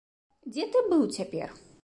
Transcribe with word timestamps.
Дзе 0.55 0.65
ты 0.75 0.83
быў 0.89 1.05
цяпер? 1.19 1.49